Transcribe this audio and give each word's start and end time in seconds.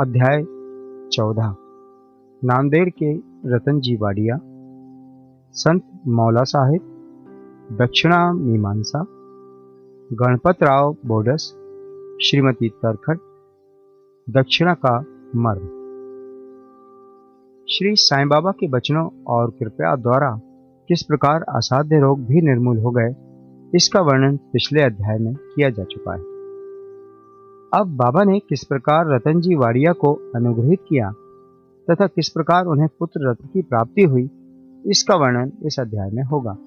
अध्याय 0.00 0.42
चौदह। 1.12 1.54
नांदेड़ 2.42 2.88
के 2.88 3.12
रतन 3.46 3.80
जी 3.80 3.96
वाडिया, 3.96 4.38
संत 5.54 5.82
मौला 6.08 6.42
साहिब, 6.42 6.80
दक्षिणा 7.72 8.32
मीमांसा, 8.32 9.04
गणपत 10.12 10.62
राव 10.62 10.96
बोडस, 11.06 11.46
श्रीमती 12.22 12.68
तरखट 12.68 13.20
दक्षिणा 14.28 14.74
का 14.74 14.98
मर्म 15.36 15.70
श्री 17.68 17.94
साईं 17.96 18.28
बाबा 18.28 18.50
के 18.50 18.68
बचनों 18.68 19.08
और 19.26 19.50
कृपया 19.50 19.96
द्वारा 19.96 20.34
किस 20.88 21.02
प्रकार 21.02 21.44
असाध्य 21.48 22.00
रोग 22.00 22.26
भी 22.26 22.40
निर्मूल 22.40 22.78
हो 22.78 22.90
गए, 22.90 23.10
इसका 23.74 24.00
वर्णन 24.00 24.36
पिछले 24.36 24.82
अध्याय 24.82 25.18
में 25.18 25.34
किया 25.34 25.70
जा 25.70 25.84
चुका 25.84 26.14
है। 26.14 26.33
अब 27.74 27.96
बाबा 27.96 28.24
ने 28.24 28.38
किस 28.38 28.64
प्रकार 28.64 29.14
रतन 29.14 29.40
जी 29.40 29.54
वाडिया 29.54 29.92
को 29.92 30.32
अनुग्रहित 30.34 30.78
किया 30.88 31.10
तथा 31.90 32.06
किस 32.06 32.28
प्रकार 32.28 32.64
उन्हें 32.64 32.88
पुत्र 32.98 33.30
रत्न 33.30 33.48
की 33.52 33.62
प्राप्ति 33.62 34.02
हुई, 34.02 34.30
इसका 34.86 35.16
वर्णन 35.16 35.52
इस 35.62 35.80
अध्याय 35.80 36.10
में 36.10 36.22
होगा। 36.22 36.58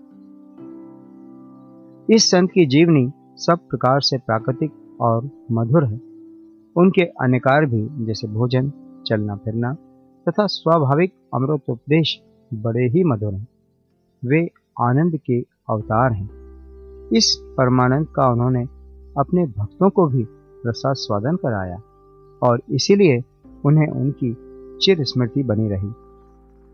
इस 2.10 2.32
संत 2.32 2.50
की 2.50 2.66
जीवनी 2.66 3.12
सब 3.36 3.60
प्रकार 3.70 4.02
से 4.02 4.18
प्राकृतिक 4.18 4.98
और 5.02 5.30
मधुर 5.52 5.86
है। 5.86 6.02
उनके 6.76 7.02
अनेकार 7.02 7.66
भी, 7.66 8.06
जैसे 8.06 8.28
भोजन, 8.28 8.72
चलना 9.08 9.36
फिरना 9.36 9.74
तथा 10.30 10.48
स्वाभाविक 10.48 11.14
अमृतोपदेश 11.34 12.22
बड़े 12.54 12.90
ही 12.90 13.04
मधुर 13.04 13.34
हैं। 13.34 13.48
वे 14.26 14.50
आनंद 14.82 15.18
के 15.18 15.42
अवतार 15.70 16.12
हैं। 16.12 16.30
इस 17.10 17.38
परमानंद 17.42 18.08
का 18.08 18.32
उन्होंने 18.32 18.64
अपने 19.18 19.46
भक्तों 19.46 19.90
को 19.90 20.08
भी 20.08 20.28
प्रसाद 20.68 20.96
स्वादन 20.96 21.36
कराया 21.36 21.78
और 22.44 22.62
इसीलिए 22.70 23.24
उन्हें 23.66 23.88
उनकी 23.88 24.36
चिर 24.82 24.98
स्मृति 25.04 25.44
बनी 25.44 25.70
रही। 25.70 25.92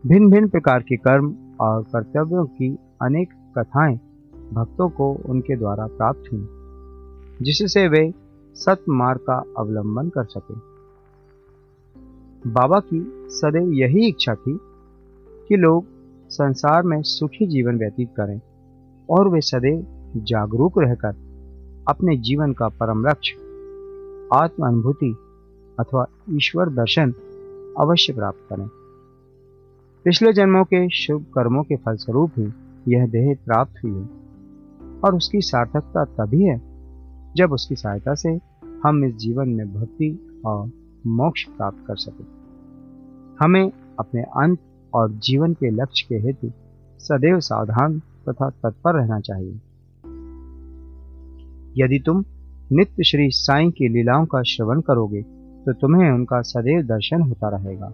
भिन्न 0.06 0.30
भिन्न 0.30 0.48
प्रकार 0.48 0.82
के 0.82 0.96
कर्म 0.96 1.34
और 1.60 1.82
कर्तव्यों 1.82 2.46
की 2.46 2.78
अनेक 3.02 3.28
कथाएँ 3.58 3.96
भक्तों 4.52 4.88
को 4.88 5.12
उनके 5.26 5.56
द्वारा 5.56 5.86
प्राप्त 5.86 6.22
हुई, 6.32 6.46
जिससे 7.42 7.88
वे 7.88 8.14
सत 8.54 8.84
मार्ग 8.88 9.20
का 9.20 9.42
अवलंबन 9.58 10.08
कर 10.08 10.24
सके। 10.24 10.54
बाबा 12.50 12.80
की 12.80 13.04
सदैव 13.30 13.72
यही 13.72 14.08
इच्छा 14.08 14.34
थी 14.34 14.58
कि 15.48 15.56
लोग 15.56 15.86
संसार 16.30 16.82
में 16.82 17.02
सुखी 17.02 17.46
जीवन 17.46 17.78
व्यतीत 17.78 18.08
करें 18.16 18.40
और 19.10 19.28
वे 19.28 19.40
सदैव 19.40 19.86
जागरूक 20.16 20.78
रहकर 20.78 21.14
अपने 21.88 22.16
जीवन 22.16 22.52
का 22.52 22.68
परम 22.68 23.06
लक्ष्य 23.06 23.53
आत्म 24.34 24.66
अनुभूति 24.66 25.16
अथवा 25.80 26.06
ईश्वर 26.30 26.68
दर्शन 26.68 27.12
अवश्य 27.78 28.12
प्राप्त 28.12 28.38
करें। 28.50 28.68
पिछले 30.04 30.32
जन्मों 30.32 30.64
के 30.64 30.90
शुभ 30.90 31.22
कर्मों 31.22 31.62
के 31.62 31.76
फलस्वरूप 31.76 32.30
ही 32.38 32.52
यह 32.88 33.06
देह 33.06 33.38
प्राप्त 33.44 33.84
हुई 33.84 33.92
है 33.92 34.08
और 35.04 35.14
उसकी 35.14 35.40
सार्थकता 35.40 36.04
तभी 36.04 36.42
है 36.42 36.58
जब 37.36 37.52
उसकी 37.52 37.74
सहायता 37.74 38.14
से 38.14 38.40
हम 38.84 39.04
इस 39.04 39.16
जीवन 39.16 39.48
में 39.48 39.74
भक्ति 39.74 40.42
और 40.46 40.66
मोक्ष 41.06 41.44
प्राप्त 41.44 41.84
कर 41.86 41.96
सके। 41.96 42.24
हमें 43.44 43.72
अपने 43.98 44.22
अंत 44.22 44.58
और 44.94 45.10
जीवन 45.10 45.52
के 45.52 45.70
लक्ष्य 45.70 46.06
के 46.08 46.14
हेतु 46.14 46.52
सदैव 46.98 47.40
सावधान 47.40 47.98
तथा 47.98 48.50
तत्पर 48.50 48.94
रहना 48.94 49.20
चाहिए। 49.20 49.60
यदि 51.84 52.02
तुम 52.06 52.24
नित्य 52.70 53.04
श्री 53.04 53.28
साई 53.30 53.70
की 53.70 53.88
लीलाओं 53.88 54.24
का 54.26 54.42
श्रवण 54.42 54.80
करोगे 54.80 55.20
तो 55.64 55.72
तुम्हें 55.72 56.10
उनका 56.10 56.40
सदैव 56.42 56.82
दर्शन 56.82 57.22
होता 57.22 57.48
रहेगा। 57.48 57.92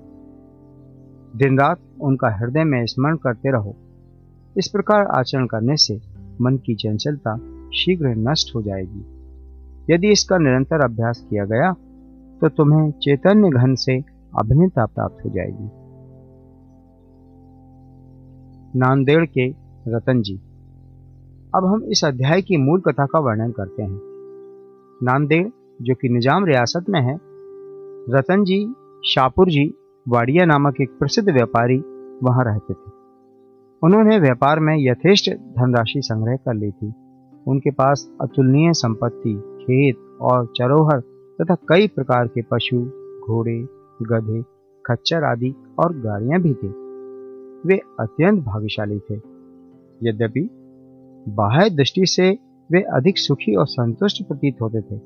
दिन 1.35 1.59
रात 1.59 1.81
उनका 2.01 2.29
हृदय 2.37 2.65
में 2.65 2.85
स्मरण 2.87 3.17
करते 3.17 3.53
रहो। 3.53 3.75
इस 4.57 4.69
प्रकार 4.69 5.07
आचरण 5.09 5.47
करने 5.47 5.77
से 5.77 6.01
मन 6.41 6.57
की 6.57 6.75
चंचलता 6.75 7.37
शीघ्र 7.75 8.15
नष्ट 8.21 8.55
हो 8.55 8.63
जाएगी। 8.63 9.95
यदि 9.95 10.11
इसका 10.11 10.39
निरंतर 10.39 10.85
अभ्यास 10.85 11.25
किया 11.31 11.45
गया 11.45 11.73
तो 12.43 12.49
तुम्हें 12.49 12.91
चैतन्य 13.03 13.51
घन 13.51 13.75
से 13.77 13.99
अभिन्नता 14.33 14.87
प्राप्त 14.87 15.25
हो 15.25 15.31
जाएगी। 15.31 15.69
नांदेड़ 18.75 19.25
के 19.29 19.49
रतन 19.89 20.23
जी, 20.23 20.37
अब 21.53 21.65
हम 21.67 21.83
इस 21.85 22.05
अध्याय 22.05 22.43
की 22.43 22.57
मूल 22.59 22.81
कथा 22.81 23.07
का 23.07 23.19
वर्णन 23.21 23.51
करते 23.51 23.83
हैं। 23.83 24.10
नांदेड़ 25.03 25.49
जो 25.83 25.95
कि 25.95 26.09
निज़ाम 26.09 26.45
रियासत 26.45 26.85
में 26.89 27.01
है, 27.01 27.19
रतन 28.17 28.45
जी, 28.45 28.75
शाहपुर 29.07 29.49
जी, 29.49 29.75
वाडिया 30.09 30.45
नामक 30.45 30.81
एक 30.81 30.91
प्रसिद्ध 30.99 31.29
व्यापारी 31.31 31.79
वहाँ 32.23 32.45
रहते 32.45 32.75
थे। 32.75 32.91
उन्होंने 33.83 34.19
व्यापार 34.19 34.61
में 34.61 34.75
यथेष्ट 34.79 35.31
धनराशि 35.31 36.01
संग्रह 36.03 36.37
कर 36.37 36.55
ली 36.55 36.71
थी। 36.71 36.93
उनके 37.47 37.71
पास 37.71 38.11
अतुलनीय 38.21 38.73
संपत्ति, 38.73 39.35
खेत 39.35 40.19
और 40.21 40.47
चरोहर 40.57 41.01
तथा 41.41 41.55
कई 41.55 41.89
प्रकार 41.89 42.27
के 42.27 42.43
पशु, 42.43 42.81
घोड़े, 43.27 43.59
गधे, 44.03 44.43
खच्चर 44.85 45.25
आदि 45.25 45.55
और 45.79 45.93
गाड़ियाँ 45.93 46.41
भी 46.41 46.55
थी। 46.55 46.69
वे 47.69 47.81
अत्यंत 48.01 48.45
भाग्यशाली 48.45 48.99
थे। 48.99 49.15
यद्यपि 50.09 50.49
बाह्य 51.29 51.71
दृष्टि 51.71 52.07
से 52.07 52.50
वे 52.71 52.81
अधिक 52.93 53.19
सुखी 53.19 53.55
और 53.55 53.67
संतुष्ट 53.67 54.23
प्रतीत 54.23 54.61
होते 54.63 54.81
थे, 54.81 54.99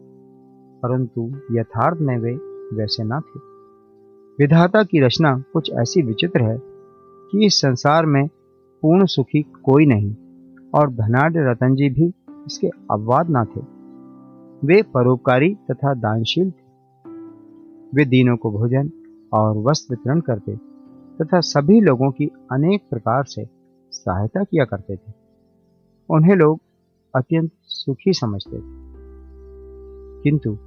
परंतु 0.82 1.22
यथार्थ 1.52 1.98
में 2.00 2.16
वे 2.18 2.32
वैसे 2.76 3.04
ना 3.04 3.20
थे। 3.20 3.40
विधाता 4.38 4.82
की 4.82 5.00
रचना 5.00 5.36
कुछ 5.52 5.70
ऐसी 5.72 6.02
विचित्र 6.02 6.42
है 6.42 6.56
कि 6.60 7.46
इस 7.46 7.60
संसार 7.60 8.06
में 8.06 8.26
पूर्ण 8.82 9.06
सुखी 9.06 9.42
कोई 9.42 9.86
नहीं, 9.86 10.10
और 10.74 10.90
धनाढ़ 10.90 11.36
रतन 11.36 11.74
जी 11.74 11.88
भी 11.90 12.12
इसके 12.46 12.66
अपवाद 12.90 13.30
ना 13.30 13.44
थे। 13.46 13.60
वे 14.62 14.82
परोपकारी 14.94 15.54
तथा 15.70 15.94
दानशील 15.94 16.50
थे। 16.50 16.62
वे 17.94 18.04
दीनों 18.04 18.36
को 18.36 18.50
भोजन 18.50 18.90
और 19.32 19.56
वस्त्र 19.62 19.94
वितरण 19.94 20.20
करते 20.20 20.56
तथा 21.18 21.40
सभी 21.42 21.80
लोगों 21.80 22.10
की 22.10 22.30
अनेक 22.52 22.82
प्रकार 22.90 23.24
से 23.24 23.44
सहायता 23.92 24.44
किया 24.44 24.64
करते 24.64 24.96
थे। 24.96 25.12
उन्हें 26.10 26.36
लोग 26.36 26.60
अत्यंत 27.16 27.50
सुखी 27.62 28.12
समझते 28.12 28.56
थे। 28.56 28.84
किंतु 30.22 30.58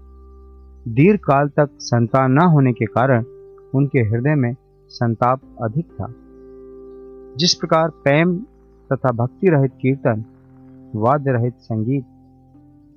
दीर्घ 0.88 1.19
काल 1.19 1.50
तक 1.50 1.69
संतान 1.80 2.31
न 2.31 2.41
होने 2.41 2.74
के 2.74 2.85
कारण 2.85 3.24
उनके 3.75 4.00
हृदय 4.00 4.35
में 4.35 4.56
संताप 4.90 5.41
अधिक 5.62 5.85
था। 5.85 6.08
जिस 7.38 7.53
प्रकार 7.53 7.90
प्रेम 7.90 8.38
तथा 8.94 9.12
भक्ति 9.12 9.50
रहित 9.50 9.72
कीर्तन, 9.81 10.25
वाद्य 10.96 11.31
रहित 11.31 11.53
संगीत 11.53 12.06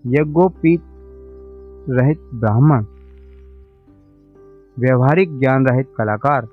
यज्ञोपीत 0.06 0.82
रहित 1.88 2.30
ब्राह्मण, 2.34 2.84
व्यवहारिक 4.78 5.38
ज्ञान 5.38 5.66
रहित 5.66 5.88
कलाकार, 5.96 6.48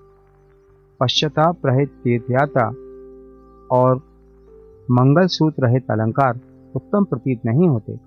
पश्चाताप 0.99 1.57
रहित 1.65 1.89
तीर्थयात्रा 2.03 2.67
और 3.71 3.97
मंगल 4.91 5.27
सूत्र 5.27 5.67
रहित 5.67 5.91
अलंकार 5.91 6.39
उत्तम 6.77 7.03
प्रतीत 7.03 7.45
नहीं 7.45 7.69
होते। 7.69 7.99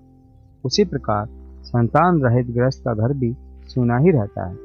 उसी 0.65 0.85
प्रकार 0.85 1.29
संतान 1.63 2.21
रहित 2.21 2.47
ग्रस्त 2.47 2.83
का 2.85 2.93
घर 2.93 3.13
भी 3.13 3.35
सुना 3.67 3.97
ही 3.97 4.11
रहता 4.11 4.47
है। 4.47 4.55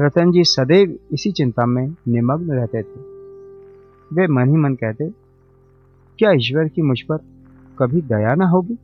रतन 0.00 0.32
जी 0.32 0.44
सदैव 0.44 0.98
इसी 1.12 1.32
चिंता 1.32 1.66
में 1.66 1.88
निमग्न 2.08 2.50
रहते 2.50 2.82
थे। 2.82 3.00
वे 4.12 4.26
मन 4.26 4.48
ही 4.48 4.56
मन 4.56 4.74
कहते, 4.74 5.10
क्या 6.18 6.32
ईश्वर 6.32 6.68
की 6.68 6.82
मुझ 6.82 7.00
पर 7.00 7.16
कभी 7.78 8.00
दया 8.00 8.34
न 8.34 8.42
होगी? 8.42 8.78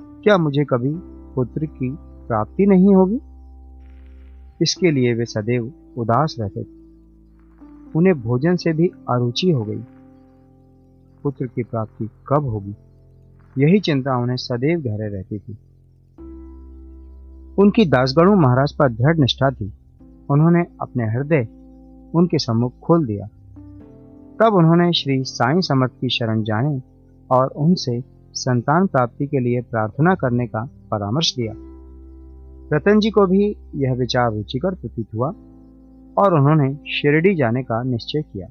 क्या 0.00 0.38
मुझे 0.38 0.64
कभी 0.64 0.94
पुत्र 1.34 1.66
की 1.66 1.90
प्राप्ति 2.28 2.66
नहीं 2.66 2.94
होगी? 2.94 3.20
इसके 4.62 4.90
लिए 4.90 5.14
वे 5.14 5.24
सदैव 5.24 5.72
उदास 5.96 6.36
रहते 6.40 6.62
थे। 6.62 6.68
उन्हें 7.96 8.20
भोजन 8.22 8.56
से 8.56 8.72
भी 8.72 8.86
अरुचि 9.10 9.50
हो 9.50 9.64
गई। 9.64 9.82
पुत्र 11.22 11.46
की 11.46 11.62
प्राप्ति 11.62 12.10
कब 12.28 12.44
होगी? 12.44 12.74
यही 13.58 13.80
चिंता 13.80 14.16
उन्हें 14.16 14.36
सदैव 14.36 14.80
गहरे 14.80 15.08
रहती 15.08 15.38
थी। 15.38 15.52
उनकी 17.58 17.84
दासगणु 17.84 18.34
महाराज 18.34 18.72
पर 18.72 18.88
दृढ़ 18.88 19.16
निष्ठा 19.16 19.50
थी। 19.50 19.72
उन्होंने 20.30 20.64
अपने 20.80 21.04
हृदय 21.04 21.48
उनके 22.14 22.38
सम्मुख 22.38 22.72
खोल 22.82 23.06
दिया। 23.06 23.26
तब 24.40 24.54
उन्होंने 24.54 24.92
श्री 24.92 25.24
साईं 25.24 25.60
समर्थ 25.60 25.92
की 26.00 26.08
शरण 26.08 26.42
जाने 26.42 26.82
और 27.30 27.46
उनसे 27.46 28.04
संतान 28.34 28.86
प्राप्ति 28.86 29.26
के 29.26 29.40
लिए 29.40 29.60
प्रार्थना 29.60 30.14
करने 30.14 30.46
का 30.46 30.68
परामर्श 30.90 31.34
दिया 31.36 31.52
रतन 32.76 33.00
जी 33.00 33.10
को 33.10 33.26
भी 33.26 33.56
यह 33.74 33.94
विचार 33.94 34.32
रुचिकर 34.32 34.74
प्रतीत 34.74 35.06
हुआ 35.14 35.28
और 36.18 36.34
उन्होंने 36.34 36.74
शिरडी 36.74 37.34
जाने 37.34 37.62
का 37.62 37.82
निश्चय 37.82 38.22
किया। 38.22 38.48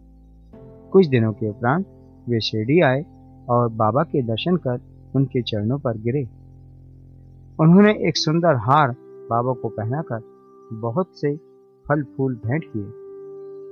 कुछ 0.91 1.07
दिनों 1.07 1.33
के 1.33 1.49
उपरांत 1.49 1.85
वे 2.29 2.39
शिरडी 2.39 2.81
आए 2.81 3.05
और 3.49 3.69
बाबा 3.69 4.03
के 4.03 4.21
दर्शन 4.21 4.55
कर 4.55 4.77
उनके 5.15 5.41
चरणों 5.41 5.79
पर 5.79 5.97
गिरे। 5.97 6.23
उन्होंने 7.59 7.91
एक 8.07 8.17
सुंदर 8.17 8.55
हार 8.55 8.95
बाबा 9.29 9.53
को 9.53 9.69
पहनाकर 9.69 10.21
बहुत 10.73 11.19
से 11.19 11.37
फल 11.87 12.03
फूल 12.03 12.35
भेंट 12.35 12.63
किए। 12.63 12.83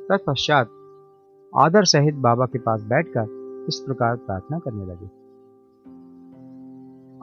तत्पश्चात 0.07 0.69
आदर 1.55 1.83
सहित 1.83 2.15
बाबा 2.15 2.45
के 2.45 2.59
पास 2.59 2.83
बैठकर 2.83 3.65
इस 3.69 3.83
प्रकार 3.85 4.15
प्रार्थना 4.15 4.59
करने 4.59 4.85
लगे। 4.85 5.05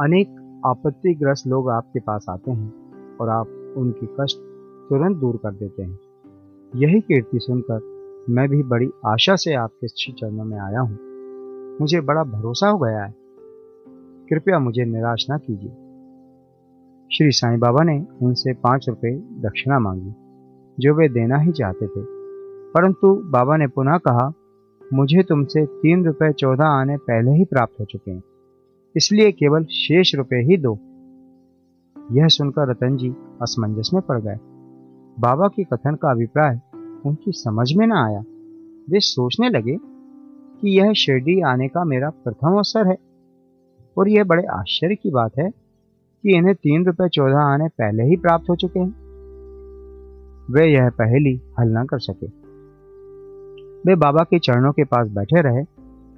अनेक 0.04 0.62
आपत्तिग्रस्त 0.66 1.46
लोग 1.46 1.70
आपके 1.70 2.00
पास 2.00 2.26
आते 2.28 2.50
हैं 2.50 3.16
और 3.16 3.28
आप 3.28 3.74
उनके 3.76 4.06
कष्ट 4.06 4.38
तुरंत 4.88 5.16
दूर 5.16 5.36
कर 5.36 5.52
देते 5.54 5.82
हैं। 5.82 5.98
यही 6.76 7.00
कीर्ति 7.00 7.38
सुनकर 7.38 7.80
मैं 8.28 8.48
भी 8.48 8.62
बड़ी 8.62 8.90
आशा 9.06 9.36
से 9.36 9.54
आपके 9.54 9.88
श्री 9.88 10.12
चरणों 10.12 10.44
में 10.44 10.58
आया 10.58 10.80
हूँ। 10.80 10.98
मुझे 11.80 12.00
बड़ा 12.00 12.24
भरोसा 12.24 12.68
हो 12.68 12.78
गया 12.78 13.04
है 13.04 13.23
कृपया 14.30 14.58
मुझे 14.58 14.84
निराश 14.84 15.26
ना 15.30 15.36
कीजिए। 15.38 15.70
श्री 17.10 17.30
साईं 17.30 17.58
बाबा 17.60 17.82
ने 17.82 17.98
उनसे 18.22 18.52
पाँच 18.54 18.88
रुपए 18.88 19.10
दक्षिणा 19.40 19.78
मांगी, 19.78 20.12
जो 20.78 20.94
वे 20.94 21.08
देना 21.08 21.38
ही 21.38 21.52
चाहते 21.52 21.86
थे। 21.86 22.02
परंतु 22.74 23.14
बाबा 23.24 23.56
ने 23.56 23.66
पुनः 23.66 23.98
कहा, 23.98 24.32
मुझे 24.92 25.22
तुमसे 25.22 25.64
तीन 25.66 26.04
रुपए 26.04 26.32
चौदह 26.32 26.64
आने 26.64 26.96
पहले 26.96 27.30
ही 27.30 27.44
प्राप्त 27.44 27.80
हो 27.80 27.84
चुके 27.84 28.10
हैं, 28.10 28.22
इसलिए 28.96 29.32
केवल 29.32 29.64
शेष 29.64 30.14
रुपए 30.14 30.36
ही 30.36 30.56
दो। 30.56 30.78
यह 31.96 32.28
सुनकर 32.28 32.70
रतन 32.70 32.96
जी 32.96 33.14
असमंजस 33.42 33.90
में 33.94 34.02
पड़ 34.02 34.20
गए। 34.20 34.36
बाबा 35.18 35.48
के 35.48 35.64
कथन 35.64 35.94
का 35.94 36.10
अभिप्राय 36.10 36.60
उनकी 37.06 37.32
समझ 37.32 37.72
में 37.76 37.86
न 37.86 37.92
आया। 37.92 38.20
वे 38.90 39.00
सोचने 39.00 39.48
लगे 39.48 39.76
कि 39.76 40.78
यह 40.78 40.92
शिरडी 40.92 41.40
आने 41.42 41.68
का 41.68 41.84
मेरा 41.84 42.10
प्रथम 42.10 42.48
अवसर 42.48 42.86
है। 42.86 42.96
और 43.98 44.08
यह 44.08 44.24
बड़े 44.24 44.42
आश्चर्य 44.42 44.94
की 44.94 45.10
बात 45.10 45.32
है 45.38 45.50
कि 46.22 46.36
इन्हें 46.36 46.54
तीन 46.54 46.86
रुपए 46.86 47.08
चौदह 47.08 47.38
आने 47.38 47.68
पहले 47.68 48.02
ही 48.02 48.16
प्राप्त 48.16 48.50
हो 48.50 48.56
चुके 48.56 48.80
हैं। 48.80 49.04
वे 50.50 50.66
यह 50.66 50.90
पहली 50.90 51.40
हल 51.60 51.78
न 51.78 51.84
कर 51.84 51.98
सके। 51.98 52.26
वे 53.86 53.96
बाबा 53.96 54.24
के 54.24 54.38
चरणों 54.38 54.72
के 54.72 54.84
पास 54.84 55.08
बैठे 55.08 55.40
रहे 55.40 55.64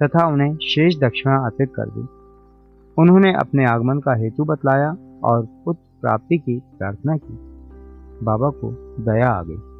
तथा 0.03 0.27
उन्हें 0.27 0.55
शेष 0.55 0.99
दक्षिणा 0.99 1.45
अर्पित 1.45 1.73
कर 1.75 1.85
दी। 1.85 2.07
उन्होंने 2.97 3.33
अपने 3.33 3.65
आगमन 3.65 3.99
का 3.99 4.13
हेतु 4.13 4.43
बतलाया 4.43 4.97
और 5.23 5.47
पुत्र 5.65 6.01
प्राप्ति 6.01 6.37
की 6.37 6.61
प्रार्थना 6.79 7.17
की। 7.17 7.37
बाबा 8.25 8.49
को 8.49 8.95
दया 8.99 9.29
आ 9.29 9.43
गई। 9.43 9.77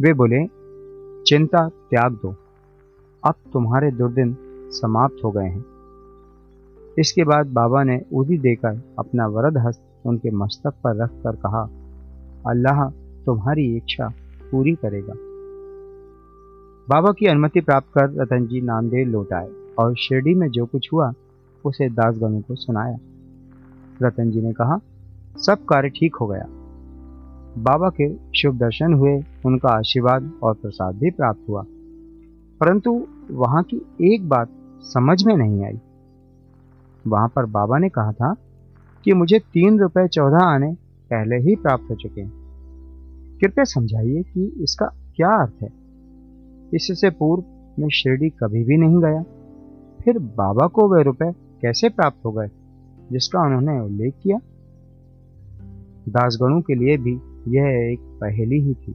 वे 0.00 0.12
बोले, 0.12 0.46
चिंता 1.22 1.68
त्याग 1.68 2.12
दो। 2.12 2.34
अब 3.24 3.34
तुम्हारे 3.52 3.90
दुर्दिन 3.90 4.36
समाप्त 4.70 5.24
हो 5.24 5.30
गए 5.30 5.44
हैं। 5.44 5.64
इसके 6.98 7.24
बाद 7.24 7.46
बाबा 7.46 7.82
ने 7.82 8.02
उदी 8.12 8.38
देकर 8.38 8.82
अपना 8.98 9.26
वरद 9.26 9.58
हस्त 9.58 9.80
उनके 10.06 10.30
मस्तक 10.30 10.74
पर 10.84 10.96
रखकर 10.96 11.36
कहा, 11.36 11.70
अल्लाह 12.46 12.90
तुम्हारी 13.26 13.76
इच्छा 13.76 14.08
पूरी 14.50 14.74
करेगा। 14.74 15.14
बाबा 16.88 17.12
की 17.12 17.26
अनुमति 17.26 17.60
प्राप्त 17.60 17.86
कर 17.94 18.10
रतन 18.10 18.46
जी 18.46 18.60
नांदेड़ 18.60 19.08
लौट 19.08 19.32
आए 19.32 19.48
और 19.78 19.94
शिरडी 19.94 20.34
में 20.34 20.48
जो 20.48 20.66
कुछ 20.66 20.88
हुआ, 20.92 21.12
उसे 21.64 21.88
दासगणों 21.88 22.40
को 22.40 22.54
सुनाया। 22.54 22.98
रतन 24.02 24.30
जी 24.30 24.42
ने 24.42 24.52
कहा, 24.52 24.78
सब 25.36 25.64
कार्य 25.64 25.88
ठीक 25.88 26.16
हो 26.16 26.26
गया। 26.26 26.46
बाबा 27.58 27.88
के 27.88 28.14
शुभ 28.38 28.58
दर्शन 28.58 28.92
हुए, 28.92 29.24
उनका 29.46 29.68
आशीर्वाद 29.68 30.32
और 30.42 30.54
प्रसाद 30.54 30.94
भी 30.94 31.10
प्राप्त 31.10 31.48
हुआ। 31.48 31.64
परंतु 32.60 33.06
वहाँ 33.30 33.62
की 33.62 33.86
एक 34.14 34.28
बात 34.28 34.48
समझ 34.82 35.24
में 35.26 35.36
नहीं 35.36 35.64
आई। 35.64 35.80
वहाँ 37.06 37.28
पर 37.28 37.46
बाबा 37.46 37.78
ने 37.78 37.88
कहा 37.88 38.12
था 38.12 38.36
कि 39.04 39.12
मुझे 39.12 39.38
तीन 39.38 39.78
रुपए 39.78 40.08
चौदह 40.08 40.38
आने 40.38 40.72
पहले 41.10 41.36
ही 41.36 41.56
प्राप्त 41.56 41.90
हो 41.90 41.94
चुके 41.94 42.20
हैं। 42.20 42.32
कृपया 43.40 43.64
समझाइए 43.64 44.22
कि 44.22 44.56
इसका 44.62 44.86
क्या 44.86 45.28
अर्थ 45.28 45.62
है। 45.62 45.68
इससे 46.74 47.10
पूर्व 47.10 47.44
मैं 47.78 47.88
शिरडी 47.88 48.28
कभी 48.28 48.64
भी 48.64 48.76
नहीं 48.76 49.02
गया। 49.02 49.22
फिर 50.04 50.18
बाबा 50.18 50.66
को 50.66 50.88
वे 50.88 51.02
रुपए 51.02 51.32
कैसे 51.62 51.88
प्राप्त 51.88 52.24
हो 52.24 52.32
गए, 52.32 52.48
जिसका 53.12 53.40
उन्होंने 53.40 53.80
उल्लेख 53.80 54.14
किया? 54.22 54.38
दासगणों 56.08 56.60
के 56.60 56.74
लिए 56.74 56.96
भी 56.96 57.12
यह 57.48 57.92
एक 57.92 58.00
पहेली 58.00 58.60
ही 58.60 58.74
थी। 58.74 58.94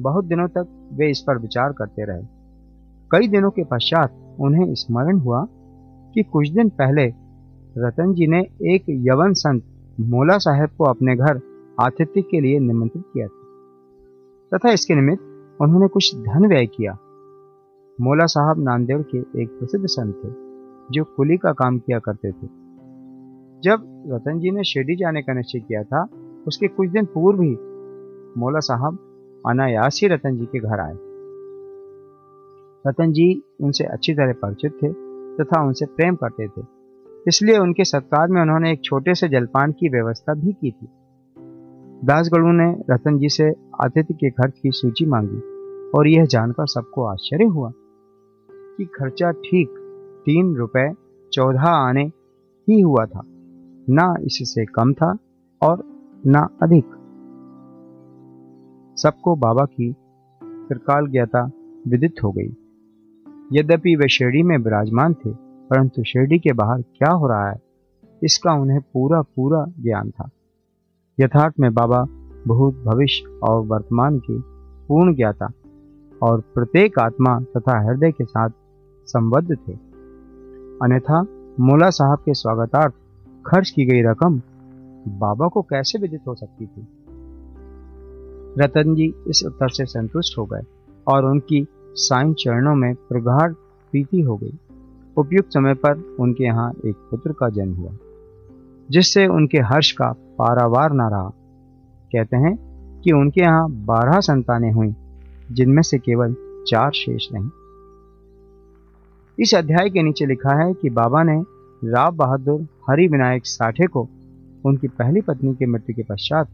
बहुत 0.00 0.24
दिनों 0.24 0.48
तक 0.48 0.90
वे 0.92 1.10
इस 1.10 1.20
पर 1.20 1.38
विचार 1.38 1.72
करते 1.72 2.04
रहे। 2.04 2.22
कई 3.10 3.28
दिनों 3.28 3.50
के 3.50 3.64
पश्चात 3.64 4.36
उन्हें 4.40 4.74
स्मरण 4.74 5.18
हुआ 5.18 5.46
कि 6.14 6.22
कुछ 6.22 6.48
दिन 6.48 6.68
पहले 6.68 7.06
रतन 7.78 8.14
जी 8.14 8.26
ने 8.26 8.40
एक 8.74 8.84
यवन 8.88 9.32
संत 9.32 9.62
मोला 10.00 10.38
साहब 10.38 10.68
को 10.78 10.84
अपने 10.84 11.16
घर 11.16 11.40
आतिथ्य 11.80 12.22
के 12.22 12.40
लिए 12.40 12.58
निमंत्रित 12.58 13.04
किया 13.14 13.26
था। 13.26 13.44
तथा 14.54 14.72
इसके 14.72 14.94
निमित्त 14.94 15.22
उन्होंने 15.60 15.88
कुछ 15.88 16.16
धन 16.16 16.46
व्यय 16.46 16.66
किया। 16.66 16.92
मोला 18.00 18.26
साहब 18.26 18.58
नांदेड़ 18.58 19.02
के 19.02 19.42
एक 19.42 19.48
प्रसिद्ध 19.48 19.86
संत 19.86 20.14
थे, 20.14 20.28
जो 20.90 21.04
कुली 21.04 21.36
का 21.36 21.52
काम 21.52 21.78
किया 21.78 21.98
करते 21.98 22.30
थे। 22.30 22.46
जब 23.62 24.04
रतन 24.12 24.38
जी 24.38 24.50
ने 24.50 24.64
शिरडी 24.64 24.96
जाने 24.96 25.22
का 25.22 25.32
निश्चय 25.32 25.60
किया 25.60 25.82
था, 25.82 26.06
उसके 26.46 26.68
कुछ 26.68 26.90
दिन 26.90 27.04
पूर्व 27.04 27.42
ही 27.42 27.56
मोला 28.40 28.58
साहब 28.58 28.98
अनायास 29.46 30.00
ही 30.02 30.08
रतन 30.08 30.36
जी 30.36 30.44
के 30.44 30.58
घर 30.58 30.80
आए। 30.80 30.94
रतन 32.86 33.12
जी 33.12 33.42
उनसे 33.60 33.84
अच्छी 33.84 34.14
तरह 34.14 34.32
परिचित 34.32 34.72
थे 34.72 35.03
तथा 35.40 35.66
उनसे 35.66 35.86
प्रेम 35.86 36.14
करते 36.14 36.48
थे। 36.48 36.62
इसलिए 37.28 37.58
उनके 37.58 37.84
सत्कार 37.84 38.28
में 38.28 38.42
उन्होंने 38.42 38.72
एक 38.72 38.84
छोटे 38.84 39.14
से 39.14 39.28
जलपान 39.28 39.72
की 39.72 39.88
व्यवस्था 39.88 40.34
भी 40.34 40.52
की 40.52 40.70
थी। 40.70 40.88
दासगढ़ू 42.04 42.52
ने 42.52 42.94
रतन 42.94 43.18
जी 43.18 43.28
से 43.28 43.50
आतिथ्य 43.80 44.14
के 44.14 44.30
खर्च 44.30 44.58
की 44.62 44.70
सूची 44.70 45.06
मांगी 45.06 45.36
और 45.90 46.08
यह 46.08 46.24
जानकर 46.24 46.66
सबको 46.66 47.04
आश्चर्य 47.04 47.44
हुआ 47.44 47.72
कि 48.50 48.84
खर्चा 48.84 49.30
ठीक 49.30 49.68
तीन 50.24 50.54
रुपए 50.54 50.92
चौदह 51.32 51.62
आने 51.62 52.04
ही 52.68 52.80
हुआ 52.80 53.06
था। 53.06 53.20
ना 53.90 54.14
इससे 54.20 54.64
कम 54.64 54.92
था 54.92 55.16
और 55.62 55.82
ना 56.26 56.48
अधिक। 56.62 56.84
सबको 58.96 59.36
बाबा 59.36 59.64
की 59.64 59.92
त्रिकाल 60.44 61.06
ज्ञाता 61.06 61.50
विदित 61.88 62.14
हो 62.24 62.32
गई। 62.32 62.63
यद्यपि 63.52 63.96
वे 63.96 64.08
शिरडी 64.08 64.42
में 64.42 64.56
विराजमान 64.58 65.14
थे, 65.14 65.30
परंतु 65.70 66.02
शिरडी 66.04 66.38
के 66.38 66.52
बाहर 66.52 66.82
क्या 66.82 67.10
हो 67.10 67.26
रहा 67.26 67.50
है, 67.50 67.56
इसका 68.22 68.52
उन्हें 68.52 68.80
पूरा 68.80 69.22
पूरा 69.22 69.64
ज्ञान 69.80 70.10
था। 70.10 70.30
यथार्थ 71.20 71.54
में 71.60 71.74
बाबा 71.74 72.02
भूत 72.48 72.74
भविष्य 72.74 73.26
और 73.26 73.60
वर्तमान 73.66 74.18
की 74.18 74.42
पूर्ण 74.88 75.14
ज्ञाता 75.14 75.52
और 76.22 76.40
प्रत्येक 76.40 76.98
आत्मा 76.98 77.40
तथा 77.40 77.80
हृदय 77.80 78.12
के 78.12 78.24
साथ 78.24 78.50
संबद्ध 79.06 79.50
थे। 79.50 79.72
अन्यथा 80.82 81.22
मोला 81.60 81.90
साहब 81.90 82.18
के 82.18 82.34
स्वागतार्थ 82.34 82.94
खर्च 83.46 83.70
की 83.70 83.84
गई 83.86 84.02
रकम 84.02 84.40
बाबा 85.08 85.48
को 85.48 85.62
कैसे 85.62 85.98
विदित 85.98 86.20
हो 86.28 86.34
सकती 86.34 86.66
थी? 86.66 86.86
रतन 88.58 88.94
जी 88.94 89.14
इस 89.28 89.42
उत्तर 89.46 89.68
से 89.68 89.84
संतुष्ट 89.84 90.38
हो 90.38 90.44
गए 90.44 90.62
और 91.06 91.24
उनकी 91.24 91.66
साइन 91.96 92.32
चरणों 92.34 92.74
में 92.74 92.94
प्रगाढ़ 92.94 93.52
प्रीति 93.52 94.20
हो 94.20 94.36
गई। 94.36 94.58
उपयुक्त 95.16 95.52
समय 95.52 95.74
पर 95.74 96.16
उनके 96.20 96.44
यहाँ 96.44 96.72
एक 96.86 96.96
पुत्र 97.10 97.32
का 97.32 97.48
जन्म 97.48 97.74
हुआ, 97.74 97.92
जिससे 98.90 99.26
उनके 99.26 99.58
हर्ष 99.58 99.92
का 99.92 100.12
पारावार 100.38 100.92
न 100.92 101.00
रहा। 101.00 101.32
कहते 102.12 102.36
हैं 102.36 102.56
कि 103.00 103.12
उनके 103.12 103.40
यहाँ 103.40 103.70
बारह 103.70 104.20
संतानें 104.20 104.72
हुई, 104.72 104.94
जिनमें 105.52 105.82
से 105.82 105.98
केवल 105.98 106.34
चार 106.68 106.90
शेष 106.90 107.28
रहीं। 107.34 107.48
इस 109.38 109.54
अध्याय 109.54 109.90
के 109.90 110.02
नीचे 110.02 110.26
लिखा 110.26 110.64
है 110.64 110.72
कि 110.74 110.90
बाबा 110.90 111.22
ने 111.22 111.42
राव 111.84 112.12
बहादुर 112.12 112.66
हरि 112.90 113.06
विनायक 113.08 113.46
साठे 113.46 113.86
को 113.86 114.08
उनकी 114.64 114.88
पहली 114.88 115.20
पत्नी 115.20 115.54
की 115.54 115.66
मृत्यु 115.66 115.96
के 115.96 116.02
पश्चात 116.02 116.48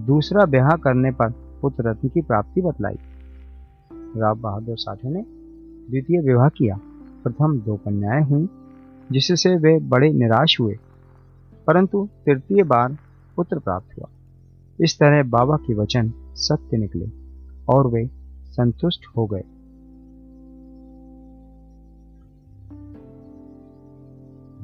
दूसरा 0.00 0.44
ब्याह 0.44 0.76
करने 0.76 1.10
पर 1.10 1.30
पुत्र 1.62 1.88
रत्न 1.88 2.08
की 2.08 2.20
प्राप्ति 2.20 2.60
बतलाई। 2.60 2.98
राव 4.16 4.38
बहादुर 4.38 4.76
साठे 4.78 5.10
ने 5.10 5.24
द्वितीय 5.90 6.20
विवाह 6.20 6.48
किया। 6.48 6.80
प्रथम 7.24 7.60
दो 7.60 7.76
कन्याएँ 7.76 8.24
हुई, 8.24 8.48
जिससे 9.12 9.56
वे 9.56 9.78
बड़े 9.78 10.12
निराश 10.12 10.60
हुए, 10.60 10.78
परंतु 11.66 12.08
तृतीय 12.26 12.62
बार 12.62 12.96
पुत्र 13.36 13.58
प्राप्त 13.58 13.98
हुआ। 13.98 14.08
इस 14.80 14.98
तरह 14.98 15.22
बाबा 15.22 15.56
के 15.56 15.74
वचन 15.74 16.12
सत्य 16.34 16.76
निकले 16.76 17.06
और 17.68 17.86
वे 17.86 18.10
संतुष्ट 18.44 19.00
हो 19.16 19.26
गए। 19.26 19.42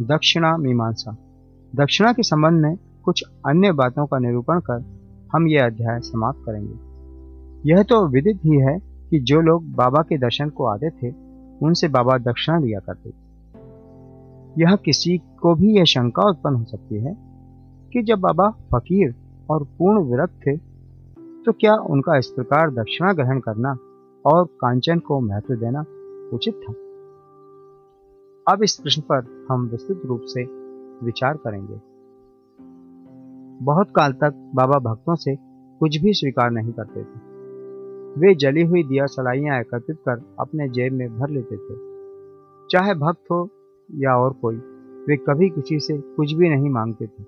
दक्षिणा 0.00 0.56
मीमांसा। 0.56 1.16
दक्षिणा 1.76 2.12
के 2.12 2.22
संबंध 2.22 2.62
में 2.62 2.78
कुछ 3.04 3.24
अन्य 3.46 3.72
बातों 3.72 4.06
का 4.06 4.18
निरूपण 4.18 4.60
कर 4.60 4.84
हम 5.32 5.48
यह 5.48 5.66
अध्याय 5.66 6.00
समाप्त 6.00 6.42
करेंगे। 6.46 6.94
यह 7.70 7.82
तो 7.82 8.08
विदित 8.08 8.36
ही 8.44 8.56
है 8.56 8.93
कि 9.10 9.18
जो 9.20 9.40
लोग 9.40 9.64
बाबा 9.72 10.02
के 10.02 10.18
दर्शन 10.18 10.48
को 10.48 10.64
आते 10.64 10.90
थे, 10.92 11.12
उनसे 11.62 11.88
बाबा 11.88 12.16
दक्षिणा 12.20 12.58
लिया 12.58 12.80
करते 12.80 13.10
थे। 13.10 13.22
यह 14.56 14.76
किसी 14.76 15.16
को 15.40 15.54
भी 15.54 15.76
यह 15.76 15.84
शंका 15.84 16.28
उत्पन्न 16.28 16.56
हो 16.56 16.64
सकती 16.64 17.00
है 17.00 17.16
कि 17.92 18.02
जब 18.02 18.20
बाबा 18.20 18.48
फकीर 18.74 19.14
और 19.50 19.64
पूर्ण 19.78 20.02
विरक्त 20.04 20.40
थे 20.46 20.56
तो 21.44 21.52
क्या 21.52 21.74
उनका 21.74 22.16
इस 22.18 22.26
प्रकार 22.26 22.70
दक्षिणा 22.70 23.12
ग्रहण 23.12 23.40
करना 23.40 23.76
और 24.24 24.44
कांचन 24.60 24.98
को 24.98 25.20
महत्व 25.20 25.54
देना 25.54 25.80
उचित 26.32 26.54
था? 26.54 26.72
अब 28.46 28.62
इस 28.62 28.76
प्रश्न 28.76 29.02
पर 29.02 29.46
हम 29.50 29.66
विस्तृत 29.68 30.02
रूप 30.06 30.20
से 30.24 30.44
विचार 31.04 31.36
करेंगे। 31.36 31.80
बहुत 33.64 33.92
काल 33.96 34.12
तक 34.12 34.50
बाबा 34.54 34.78
भक्तों 34.90 35.14
से 35.14 35.36
कुछ 35.80 35.96
भी 35.96 36.12
स्वीकार 36.12 36.50
नहीं 36.50 36.72
करते 36.72 37.02
थे। 37.02 37.33
वे 38.18 38.34
जली 38.34 38.62
हुई 38.62 38.82
दिया 38.82 39.06
सलाइयाँ 39.06 39.60
एकत्रित 39.60 39.96
कर 39.98 40.20
अपने 40.40 40.68
जेब 40.68 40.92
में 40.92 41.08
भर 41.18 41.30
लेते 41.30 41.56
थे। 41.56 41.74
चाहे 42.70 42.94
भक्त 42.94 43.30
हो 43.30 43.48
या 43.90 44.16
और 44.16 44.32
कोई, 44.32 44.56
वे 45.08 45.16
कभी 45.16 45.48
किसी 45.50 45.78
से 45.80 45.96
कुछ 46.16 46.32
भी 46.32 46.48
नहीं 46.48 46.70
मांगते 46.70 47.06
थे। 47.06 47.22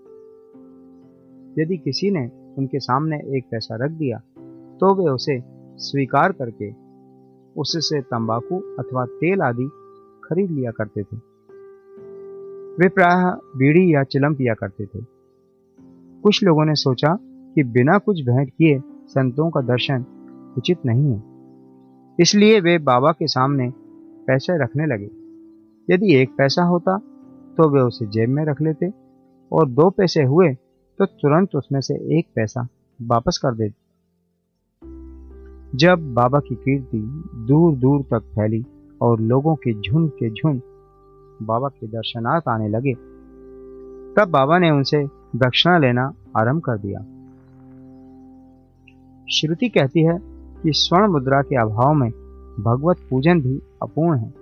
यदि 1.63 1.77
किसी 1.77 2.11
ने 2.11 2.27
उनके 2.59 2.79
सामने 2.79 3.17
एक 3.37 3.45
पैसा 3.51 3.77
रख 3.85 3.91
दिया 3.91 4.19
तो 4.81 4.95
वे 4.95 5.11
उसे 5.11 5.41
स्वीकार 5.79 6.33
करके 6.33 6.71
उससे 7.57 8.01
तंबाकू 8.03 8.61
अथवा 8.79 9.05
तेल 9.07 9.41
आदि 9.41 9.69
खरीद 10.25 10.51
लिया 10.51 10.71
करते 10.71 11.03
थे। 11.03 11.17
वे 12.77 12.89
प्रायः 12.89 13.31
बीड़ी 13.57 13.95
या 13.95 14.03
चिलम 14.03 14.35
पिया 14.35 14.55
करते 14.55 14.87
थे। 14.87 15.05
कुछ 16.23 16.43
लोगों 16.45 16.65
ने 16.65 16.75
सोचा 16.75 17.17
कि 17.55 17.63
बिना 17.65 17.99
कुछ 17.99 18.21
भेंट 18.21 18.51
किए 18.51 18.81
संतों 19.07 19.51
का 19.51 19.61
दर्शन 19.61 20.05
उचित 20.57 20.85
नहीं 20.87 21.13
है। 21.13 21.23
इसलिए 22.19 22.61
वे 22.61 22.79
बाबा 22.81 23.13
के 23.13 23.27
सामने 23.27 23.71
पैसे 24.27 24.63
रखने 24.63 24.87
लगे। 24.87 25.09
यदि 25.89 26.15
एक 26.15 26.31
पैसा 26.39 26.63
होता 26.63 26.97
तो 27.59 27.69
वे 27.69 27.81
उसे 27.81 28.07
जेब 28.07 28.31
में 28.31 28.45
रख 28.45 28.63
लेते 28.63 28.91
और 29.53 29.69
दो 29.69 29.89
पैसे 29.91 30.23
हुए 30.23 30.53
तो 30.99 31.07
तुरंत 31.07 31.55
उसमें 31.57 31.81
से 31.81 31.95
एक 32.19 32.27
पैसा 32.35 32.67
वापस 33.01 33.39
कर 33.39 33.55
देते। 33.55 33.75
जब 35.77 36.13
बाबा 36.15 36.39
की 36.39 36.55
कीर्ति 36.55 36.99
दूर 37.47 37.77
दूर 37.77 38.03
तक 38.03 38.31
फैली 38.35 38.65
और 39.01 39.21
लोगों 39.21 39.55
के 39.57 39.73
झुंड 39.81 40.11
के 40.11 40.31
झुंड 40.31 40.61
बाबा 41.43 41.69
के 41.69 41.87
दर्शनार्थ 41.87 42.49
आने 42.49 42.69
लगे, 42.69 42.95
तब 44.15 44.31
बाबा 44.31 44.59
ने 44.59 44.71
उनसे 44.71 45.05
दक्षिणा 45.37 45.79
लेना 45.79 46.13
आरंभ 46.37 46.63
कर 46.63 46.79
दिया। 46.79 47.01
श्रुति 49.29 49.69
कहती 49.69 50.03
है 50.03 50.19
कि 50.63 50.73
स्वर्ण 50.73 51.09
मुद्रा 51.09 51.43
के 51.43 51.57
अभाव 51.57 51.95
में 51.95 52.11
भगवत 52.61 52.97
पूजन 53.11 53.41
भी 53.41 53.63
अपूर्ण 53.83 54.19
है। 54.19 54.35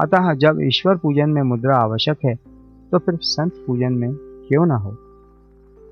अतः 0.00 0.34
जब 0.34 0.58
ईश्वर 0.62 0.96
पूजन 0.96 1.30
में 1.30 1.42
मुद्रा 1.42 1.76
आवश्यक 1.76 2.18
है 2.24 2.34
तो 2.92 2.98
फिर 2.98 3.18
संत 3.22 3.52
पूजन 3.66 3.92
में 3.92 4.14
क्यों 4.48 4.66
ना 4.66 4.76
हो? 4.76 4.96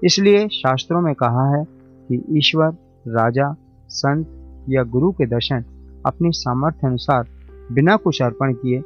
इसलिए 0.05 0.49
शास्त्रों 0.49 1.01
में 1.01 1.15
कहा 1.15 1.57
है 1.57 1.65
कि 2.09 2.39
ईश्वर, 2.39 2.69
राजा, 3.09 3.55
संत 3.89 4.27
या 4.69 4.83
गुरु 4.83 5.13
के 5.13 5.27
दर्शन 5.27 5.65
अपनी 6.07 6.31
सामर्थ्य 6.33 6.87
अनुसार 6.87 7.29
बिना 7.73 7.97
कुछ 7.97 8.23
अर्पण 8.23 8.53
किए 8.53 8.83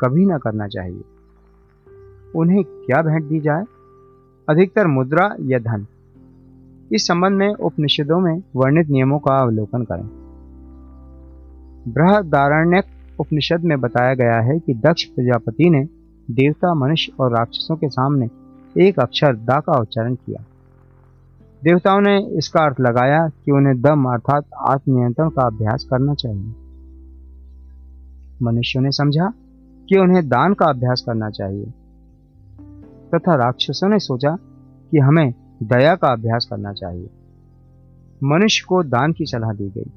कभी 0.00 0.26
ना 0.26 0.38
करना 0.38 0.68
चाहिए। 0.68 1.02
उन्हें 2.36 2.64
क्या 2.64 3.02
भेंट 3.02 3.24
दी 3.24 3.40
जाए? 3.40 3.64
अधिकतर 4.48 4.86
मुद्रा 4.86 5.36
या 5.40 5.58
धन। 5.58 5.86
इस 6.92 7.06
संबंध 7.06 7.32
में 7.32 7.48
उपनिषदों 7.48 8.20
में 8.20 8.42
वर्णित 8.56 8.88
नियमों 8.88 9.18
का 9.18 9.38
अवलोकन 9.38 9.82
करें। 9.82 10.06
बृहदारण्यक 11.92 12.84
उपनिषद 13.20 13.60
में 13.60 13.80
बताया 13.80 14.14
गया 14.14 14.40
है 14.40 14.58
कि 14.58 14.74
दक्ष 14.74 15.04
प्रजापति 15.04 15.70
ने 15.70 15.84
देवता, 16.30 16.74
मनुष्य 16.74 17.12
और 17.20 17.32
राक्षसों 17.32 17.76
के 17.76 17.88
सामने 17.88 18.28
एक 18.78 19.00
अक्षर 19.00 19.36
दा 19.36 19.60
का 19.60 19.80
उच्चारण 19.80 20.14
किया। 20.14 20.44
देवताओं 21.64 22.00
ने 22.00 22.26
इसका 22.26 22.64
अर्थ 22.64 22.80
लगाया 22.80 23.28
कि 23.28 23.52
उन्हें 23.52 23.80
दम 23.80 24.04
अर्थात 24.04 24.44
आत्मनियंत्रण 24.68 25.28
का 25.28 25.42
अभ्यास 25.42 25.84
करना 25.84 26.14
चाहिए। 26.14 26.54
मनुष्यों 28.42 28.82
ने 28.82 28.90
समझा 28.90 29.32
कि 29.88 29.98
उन्हें 29.98 30.28
दान 30.28 30.54
का 30.54 30.66
अभ्यास 30.66 31.02
करना 31.06 31.30
चाहिए। 31.30 31.64
तथा 33.14 33.34
राक्षसों 33.34 33.88
ने 33.88 33.98
सोचा 33.98 34.36
कि 34.90 34.98
हमें 34.98 35.34
दया 35.62 35.94
का 35.94 36.08
अभ्यास 36.08 36.46
करना 36.50 36.72
चाहिए। 36.72 37.10
मनुष्य 38.24 38.64
को 38.68 38.82
दान 38.82 39.12
की 39.12 39.24
सलाह 39.24 39.52
दी 39.52 39.68
गई। 39.70 39.90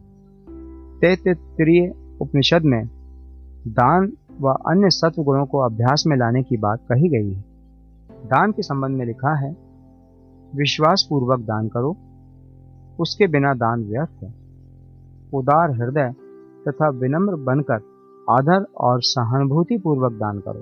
तैतरीय 0.99 1.93
उपनिषद 2.21 2.61
में 2.65 2.85
दान 3.67 4.11
व 4.41 4.51
अन्य 4.67 4.89
सत्व 4.89 5.23
गुणों 5.23 5.45
को 5.45 5.59
अभ्यास 5.59 6.03
में 6.07 6.17
लाने 6.17 6.43
की 6.43 6.57
बात 6.57 6.79
कही 6.91 7.09
गई 7.09 7.33
है। 7.33 7.43
दान 8.25 8.51
के 8.51 8.61
संबंध 8.61 8.97
में 8.97 9.05
लिखा 9.05 9.35
है 9.35 9.55
विश्वास 10.55 11.07
पूर्वक 11.09 11.39
दान 11.39 11.67
करो, 11.67 11.95
उसके 12.99 13.27
बिना 13.27 13.53
दान 13.53 13.83
व्यर्थ 13.83 14.23
है। 14.23 14.33
उदार 15.33 15.71
हृदय 15.71 16.13
तथा 16.67 16.89
विनम्र 16.89 17.35
बनकर 17.35 17.79
आदर 18.29 18.65
और 18.77 19.01
सहानुभूति 19.01 19.77
पूर्वक 19.77 20.11
दान 20.11 20.39
करो। 20.39 20.59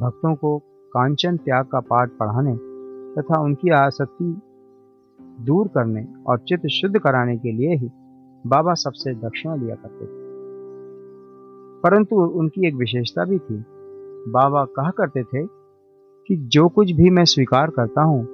भक्तों 0.00 0.34
को 0.34 0.58
कांचन 0.92 1.36
त्याग 1.36 1.64
का 1.64 1.80
पाठ 1.80 2.10
पढ़ाने 2.20 2.54
तथा 3.18 3.40
उनकी 3.40 3.70
आसक्ति 3.70 4.40
दूर 5.20 5.68
करने 5.68 6.06
और 6.26 6.38
चित्त 6.38 6.66
शुद्ध 6.66 6.98
कराने 6.98 7.36
के 7.36 7.52
लिए 7.52 7.76
ही 7.76 7.90
बाबा 8.46 8.74
सबसे 8.74 9.14
दक्षिणा 9.14 9.54
लिया 9.54 9.74
करते 9.74 10.06
थे। 10.06 10.26
परंतु 11.80 12.16
उनकी 12.16 12.68
एक 12.68 12.74
विशेषता 12.74 13.24
भी 13.24 13.38
थी। 13.38 13.64
बाबा 14.28 14.64
कहा 14.64 14.90
करते 14.90 15.22
थे 15.22 15.46
कि 16.26 16.36
जो 16.36 16.68
कुछ 16.68 16.92
भी 16.92 17.10
मैं 17.10 17.24
स्वीकार 17.24 17.70
करता 17.70 18.02
हूँ, 18.02 18.28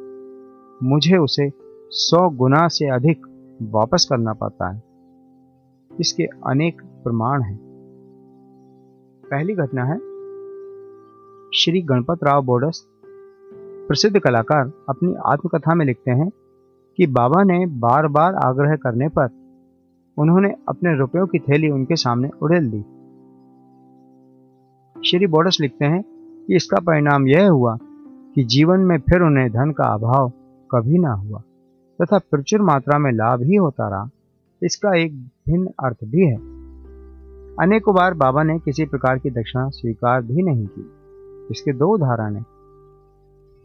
मुझे 0.82 1.16
उसे 1.16 1.52
सौ 1.90 2.30
गुना 2.30 2.68
से 2.68 2.88
अधिक 2.88 3.26
वापस 3.62 4.06
करना 4.10 4.32
पड़ता 4.32 4.70
है। 4.70 4.82
इसके 6.00 6.22
अनेक 6.22 6.82
प्रमाण 6.84 7.42
हैं। 7.42 7.60
पहली 9.30 9.54
घटना 9.54 9.84
है, 9.84 9.96
श्री 11.54 11.82
गणपत 11.82 12.24
राव 12.24 12.44
बोडस 12.44 12.91
प्रसिद्ध 13.92 14.18
कलाकार 14.18 14.72
अपनी 14.88 15.14
आत्मकथा 15.26 15.74
में 15.74 15.86
लिखते 15.86 16.10
हैं 16.10 16.30
कि 16.96 17.06
बाबा 17.06 17.42
ने 17.42 17.66
बार 17.66 18.06
बार 18.08 18.34
आग्रह 18.34 18.76
करने 18.76 19.08
पर 19.08 19.28
उन्होंने 20.18 20.54
अपने 20.68 20.98
रुपयों 20.98 21.26
की 21.26 21.38
थैली 21.38 21.70
उनके 21.70 21.96
सामने 21.96 22.30
उड़ेल 22.42 22.70
दी। 22.70 22.80
श्री 25.08 25.26
बोडस 25.26 25.58
लिखते 25.60 25.84
हैं 25.84 26.02
कि 26.46 26.56
इसका 26.56 26.76
परिणाम 26.76 27.28
यह 27.28 27.50
हुआ 27.50 27.78
कि 28.34 28.44
जीवन 28.44 28.80
में 28.80 28.98
फिर 28.98 29.22
उन्हें 29.22 29.50
धन 29.50 29.70
का 29.70 29.84
अभाव 29.84 30.32
कभी 30.70 30.98
ना 30.98 31.12
हुआ 31.12 31.42
तथा 32.02 32.18
प्रचुर 32.18 32.62
मात्रा 32.62 32.98
में 32.98 33.12
लाभ 33.12 33.42
ही 33.42 33.54
होता 33.54 33.88
रहा। 33.88 34.08
इसका 34.62 34.98
एक 34.98 35.16
भिन्न 35.22 35.66
अर्थ 35.66 35.96
भी 36.04 36.26
है। 36.26 36.36
अनेकों 37.60 37.94
बार 37.94 38.14
बाबा 38.14 38.42
ने 38.42 38.58
किसी 38.58 38.84
प्रकार 38.84 39.18
की 39.18 39.30
दक्षिणा 39.30 39.68
स्वीकार 39.68 40.22
भी 40.22 40.42
नहीं 40.42 40.66
की। 40.66 40.90
इसके 41.50 41.72
दो 41.72 41.94
उदाहरण 41.94 42.36
है। 42.36 42.51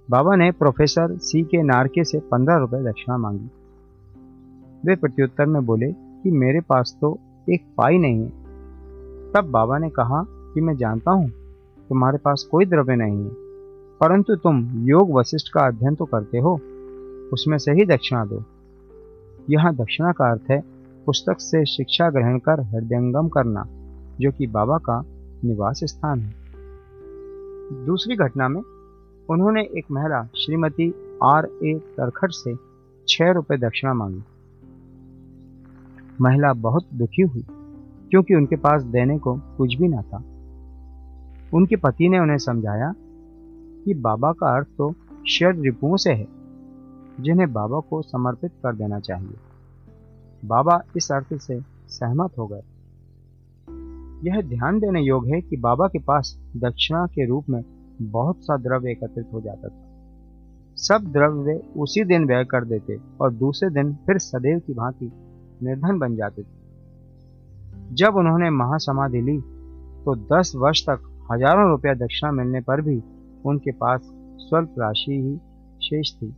बाबा 0.09 0.35
ने 0.35 0.49
प्रोफेसर 0.51 1.15
सी 1.19 1.41
के 1.43 1.61
नारके 1.63 2.03
से 2.03 2.19
पंद्रह 2.31 2.57
रुपए 2.57 2.77
दक्षिणा 2.83 3.17
मांगी। 3.17 3.49
वे 4.83 4.95
प्रत्युत्तर 4.95 5.45
में 5.45 5.65
बोले 5.65 5.91
कि 5.91 6.31
मेरे 6.33 6.61
पास 6.61 6.95
तो 7.01 7.17
एक 7.47 7.65
पाई 7.77 7.97
नहीं 7.97 8.21
है। 8.21 8.29
तब 9.33 9.49
बाबा 9.51 9.77
ने 9.77 9.89
कहा 9.89 10.23
कि 10.53 10.61
मैं 10.61 10.75
जानता 10.77 11.11
हूँ, 11.11 11.29
तुम्हारे 11.89 12.17
पास 12.17 12.47
कोई 12.51 12.65
द्रव्य 12.65 12.95
नहीं 12.95 13.17
है, 13.17 13.31
परंतु 14.01 14.35
तुम 14.35 14.61
योग 14.85 15.11
वशिष्ठ 15.11 15.51
का 15.53 15.65
अध्ययन 15.67 15.95
तो 15.95 16.05
करते 16.05 16.37
हो, 16.37 16.53
उसमें 17.33 17.57
से 17.57 17.71
ही 17.71 17.85
दक्षिणा 17.85 18.23
दो। 18.25 18.43
यहाँ 19.49 19.73
दक्षिणा 19.75 20.11
का 20.11 20.31
अर्थ 20.31 20.51
है 20.51 20.61
पुस्तक 21.07 21.39
से 21.39 21.65
शिक्षा 21.65 22.09
ग्रहण 22.09 22.39
कर 22.39 22.61
हृदयंगम 22.65 23.27
करना, 23.27 23.65
जो 24.19 24.31
कि 24.31 24.47
बाबा 24.47 24.77
का 24.79 25.01
निवास 25.43 25.83
स्थान 25.83 26.19
है। 26.19 27.85
दूसरी 27.85 28.15
घटना 28.15 28.47
में 28.47 28.61
उन्होंने 29.29 29.61
एक 29.61 29.85
महिला, 29.91 30.23
श्रीमती 30.23 30.93
आर 31.23 31.45
ए 31.63 31.79
तरखट 31.97 32.31
से 32.31 32.55
छह 33.09 33.31
रुपए 33.31 33.57
दक्षिणा 33.57 33.93
मांगी। 33.93 34.23
महिला 36.21 36.53
बहुत 36.53 36.85
दुखी 36.93 37.21
हुई, 37.21 37.45
क्योंकि 38.09 38.35
उनके 38.35 38.55
पास 38.55 38.83
देने 38.83 39.19
को 39.19 39.35
कुछ 39.37 39.75
भी 39.75 39.87
ना 39.87 40.01
था। 40.01 40.17
उनके 41.53 41.75
पति 41.75 42.09
ने 42.09 42.19
उन्हें 42.19 42.37
समझाया 42.37 42.93
कि 43.85 43.93
बाबा 43.93 44.31
का 44.31 44.55
अर्थ 44.55 44.67
तो 44.77 44.93
शेड 45.29 45.61
रिपुओं 45.61 45.97
से 45.97 46.13
है, 46.13 46.27
जिन्हें 47.19 47.53
बाबा 47.53 47.79
को 47.79 48.01
समर्पित 48.01 48.51
कर 48.51 48.75
देना 48.75 48.99
चाहिए। 48.99 49.37
बाबा 50.45 50.81
इस 50.97 51.11
अर्थ 51.11 51.33
से 51.33 51.61
सहमत 51.87 52.31
हो 52.37 52.47
गए। 52.47 52.61
यह 54.29 54.41
ध्यान 54.41 54.79
देने 54.79 55.01
योग्य 55.01 55.31
है 55.31 55.41
कि 55.41 55.57
बाबा 55.57 55.87
के 55.87 55.99
पास 55.99 56.39
दक्षिणा 56.57 57.05
के 57.05 57.25
रूप 57.25 57.49
में 57.49 57.63
बहुत 58.01 58.43
सा 58.43 58.57
द्रव्य 58.57 58.91
एकत्रित 58.91 59.33
हो 59.33 59.41
जाता 59.41 59.67
था। 59.67 59.85
सब 60.77 61.11
द्रव्य 61.13 61.53
उसी 61.77 62.03
दिन 62.03 62.25
व्यय 62.25 62.43
कर 62.45 62.65
देते 62.65 62.97
और 63.21 63.33
दूसरे 63.33 63.69
दिन 63.69 63.93
फिर 64.05 64.17
सदैव 64.17 64.59
की 64.59 64.73
भांति 64.73 65.11
निर्धन 65.63 65.99
बन 65.99 66.15
जाते 66.15 66.41
थे। 66.43 67.95
जब 67.95 68.15
उन्होंने 68.15 68.49
महासमाधि 68.49 69.21
ली 69.21 69.37
तो 70.05 70.15
दस 70.33 70.51
वर्ष 70.55 70.83
तक 70.83 71.09
हज़ारों 71.31 71.69
रुपया 71.69 71.93
दक्षिणा 71.93 72.31
मिलने 72.31 72.61
पर 72.61 72.81
भी 72.81 73.01
उनके 73.45 73.71
पास 73.71 74.01
स्वल्प 74.39 74.75
राशि 74.79 75.11
ही 75.11 75.35
शेष 75.81 76.13
थी। 76.13 76.33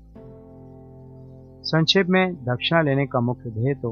संक्षेप 1.63 2.07
में, 2.07 2.35
दक्षिणा 2.35 2.81
लेने 2.81 3.05
का 3.07 3.19
मुख्य 3.19 3.49
ध्येय 3.49 3.73
तो 3.73 3.91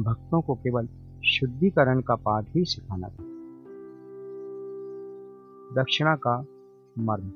भक्तों 0.00 0.40
को 0.40 0.54
केवल 0.54 0.88
शुद्धिकरण 1.26 2.00
का 2.00 2.14
पाठ 2.14 2.44
ही 2.56 2.64
सिखाना 2.64 3.08
था। 3.08 3.24
दक्षिणा 5.74 6.14
का 6.16 6.40
मर्म। 6.98 7.30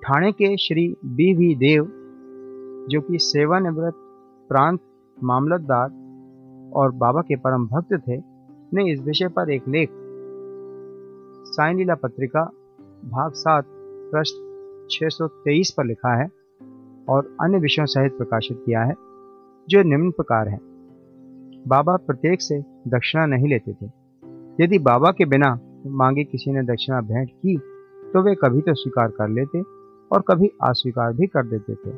ठाणे 0.00 0.32
के 0.32 0.56
श्री 0.56 0.96
बी 1.04 1.34
वी 1.34 1.54
देव, 1.54 1.84
जो 2.90 3.00
कि 3.00 3.18
सेवानिवृत्त 3.18 3.98
प्रांत 4.48 4.80
मामलतदार 5.24 5.88
और 6.74 6.92
बाबा 6.92 7.20
के 7.20 7.36
परम 7.36 7.66
भक्त 7.66 7.94
थे, 8.08 8.36
ने 8.74 8.92
इस 8.92 9.00
विषय 9.00 9.28
पर 9.28 9.50
एक 9.50 9.68
लेख 9.68 9.90
साइन 11.46 11.76
लीला 11.76 11.94
पत्रिका, 11.94 12.44
भाग 13.04 13.32
सात 13.32 13.64
पृष्ठ 14.12 14.34
623 14.90 15.70
पर 15.70 15.84
लिखा 15.84 16.22
है 16.22 16.28
और 17.08 17.36
अन्य 17.40 17.58
विषयों 17.58 17.86
सहित 17.86 18.12
प्रकाशित 18.18 18.62
किया 18.66 18.82
है, 18.82 18.94
जो 19.68 19.82
निम्न 19.82 20.10
प्रकार 20.10 20.48
है। 20.48 20.58
बाबा 21.68 21.96
प्रत्येक 21.96 22.42
से 22.42 22.60
दक्षिणा 22.88 23.26
नहीं 23.26 23.48
लेते 23.48 23.72
थे। 23.72 23.86
यदि 24.64 24.78
बाबा 24.78 25.10
के 25.10 25.24
बिना 25.24 25.58
मांगे 25.88 26.24
किसी 26.24 26.52
ने 26.52 26.62
दक्षिणा 26.62 27.00
भेंट 27.00 27.30
की 27.30 27.56
तो 28.12 28.22
वे 28.22 28.34
कभी 28.34 28.60
तो 28.60 28.74
स्वीकार 28.74 29.08
कर 29.08 29.28
लेते 29.28 29.62
और 30.10 30.22
कभी 30.28 30.46
अस्वीकार 30.62 31.12
भी 31.12 31.26
कर 31.26 31.46
देते 31.46 31.74
थे। 31.74 31.90